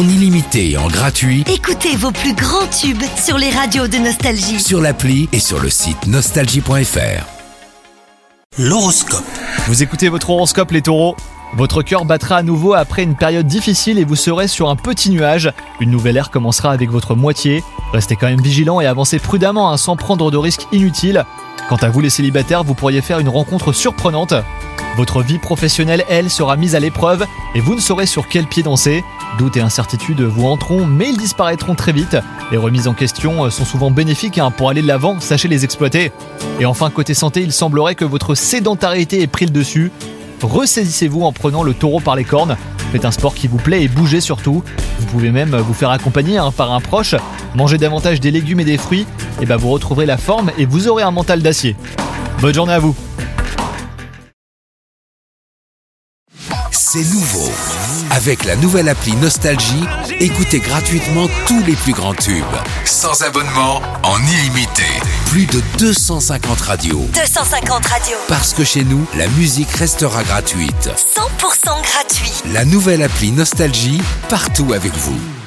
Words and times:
en 0.00 0.08
illimité 0.08 0.70
et 0.70 0.76
en 0.78 0.88
gratuit 0.88 1.44
Écoutez 1.52 1.94
vos 1.94 2.10
plus 2.10 2.32
grands 2.32 2.66
tubes 2.68 3.02
sur 3.22 3.36
les 3.36 3.50
radios 3.50 3.86
de 3.86 3.98
Nostalgie. 3.98 4.58
sur 4.58 4.80
l'appli 4.80 5.28
et 5.32 5.38
sur 5.38 5.60
le 5.60 5.68
site 5.68 6.06
nostalgie.fr. 6.06 7.26
L'horoscope. 8.58 9.24
Vous 9.66 9.82
écoutez 9.82 10.08
votre 10.08 10.30
horoscope 10.30 10.70
les 10.70 10.80
taureaux? 10.80 11.16
Votre 11.54 11.82
cœur 11.82 12.06
battra 12.06 12.36
à 12.36 12.42
nouveau 12.42 12.72
après 12.72 13.02
une 13.02 13.14
période 13.14 13.46
difficile 13.46 13.98
et 13.98 14.04
vous 14.04 14.16
serez 14.16 14.48
sur 14.48 14.70
un 14.70 14.76
petit 14.76 15.10
nuage. 15.10 15.52
Une 15.80 15.90
nouvelle 15.90 16.16
ère 16.16 16.30
commencera 16.30 16.70
avec 16.72 16.88
votre 16.90 17.14
moitié. 17.14 17.62
Restez 17.92 18.16
quand 18.16 18.28
même 18.28 18.40
vigilant 18.40 18.80
et 18.80 18.86
avancez 18.86 19.18
prudemment 19.18 19.70
hein, 19.70 19.76
sans 19.76 19.96
prendre 19.96 20.30
de 20.30 20.36
risques 20.38 20.66
inutiles. 20.72 21.26
Quant 21.70 21.76
à 21.76 21.88
vous 21.88 22.00
les 22.00 22.10
célibataires, 22.10 22.64
vous 22.64 22.74
pourriez 22.74 23.00
faire 23.00 23.20
une 23.20 23.28
rencontre 23.28 23.72
surprenante. 23.72 24.34
Votre 24.96 25.22
vie 25.22 25.38
professionnelle, 25.38 26.04
elle, 26.08 26.28
sera 26.28 26.56
mise 26.56 26.74
à 26.74 26.80
l'épreuve 26.80 27.24
et 27.54 27.60
vous 27.60 27.76
ne 27.76 27.80
saurez 27.80 28.06
sur 28.06 28.26
quel 28.26 28.48
pied 28.48 28.64
danser. 28.64 29.04
Doutes 29.38 29.56
et 29.56 29.60
incertitudes 29.60 30.20
vous 30.20 30.48
entreront, 30.48 30.84
mais 30.84 31.10
ils 31.10 31.16
disparaîtront 31.16 31.76
très 31.76 31.92
vite. 31.92 32.16
Les 32.50 32.56
remises 32.56 32.88
en 32.88 32.92
question 32.92 33.44
euh, 33.44 33.50
sont 33.50 33.64
souvent 33.64 33.92
bénéfiques 33.92 34.38
hein, 34.38 34.50
pour 34.50 34.68
aller 34.68 34.82
de 34.82 34.88
l'avant, 34.88 35.20
sachez 35.20 35.46
les 35.46 35.64
exploiter. 35.64 36.10
Et 36.58 36.66
enfin, 36.66 36.90
côté 36.90 37.14
santé, 37.14 37.40
il 37.40 37.52
semblerait 37.52 37.94
que 37.94 38.04
votre 38.04 38.34
sédentarité 38.34 39.22
ait 39.22 39.28
pris 39.28 39.44
le 39.44 39.52
dessus. 39.52 39.92
Ressaisissez-vous 40.42 41.22
en 41.22 41.32
prenant 41.32 41.62
le 41.62 41.72
taureau 41.72 42.00
par 42.00 42.16
les 42.16 42.24
cornes. 42.24 42.56
Faites 42.92 43.04
un 43.04 43.12
sport 43.12 43.34
qui 43.34 43.46
vous 43.46 43.58
plaît 43.58 43.82
et 43.82 43.88
bougez 43.88 44.20
surtout. 44.20 44.62
Vous 44.98 45.06
pouvez 45.06 45.30
même 45.30 45.56
vous 45.56 45.74
faire 45.74 45.90
accompagner 45.90 46.38
hein, 46.38 46.50
par 46.50 46.72
un 46.72 46.80
proche. 46.80 47.14
Mangez 47.54 47.78
davantage 47.78 48.20
des 48.20 48.30
légumes 48.30 48.60
et 48.60 48.64
des 48.64 48.78
fruits. 48.78 49.06
Et 49.40 49.46
ben 49.46 49.56
vous 49.56 49.70
retrouverez 49.70 50.06
la 50.06 50.16
forme 50.16 50.50
et 50.58 50.66
vous 50.66 50.88
aurez 50.88 51.02
un 51.02 51.10
mental 51.10 51.40
d'acier. 51.42 51.76
Bonne 52.40 52.54
journée 52.54 52.72
à 52.72 52.78
vous 52.78 52.94
C'est 56.72 57.04
nouveau. 57.04 57.48
Avec 58.10 58.44
la 58.44 58.56
nouvelle 58.56 58.88
appli 58.88 59.14
Nostalgie, 59.16 59.84
écoutez 60.18 60.58
gratuitement 60.58 61.28
tous 61.46 61.62
les 61.64 61.74
plus 61.74 61.92
grands 61.92 62.14
tubes. 62.14 62.44
Sans 62.84 63.22
abonnement, 63.22 63.80
en 64.02 64.18
illimité. 64.18 64.82
Plus 65.30 65.46
de 65.46 65.62
250 65.78 66.60
radios. 66.60 67.08
250 67.14 67.86
radios. 67.86 68.16
Parce 68.26 68.52
que 68.52 68.64
chez 68.64 68.82
nous, 68.82 69.06
la 69.16 69.28
musique 69.28 69.70
restera 69.70 70.24
gratuite. 70.24 70.90
100% 71.14 71.82
gratuit. 71.82 72.32
La 72.52 72.64
nouvelle 72.64 73.00
appli 73.00 73.30
Nostalgie, 73.30 74.02
partout 74.28 74.72
avec 74.72 74.92
vous. 74.92 75.39